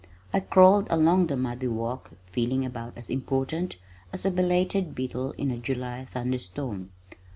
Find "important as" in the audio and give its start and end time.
3.11-4.25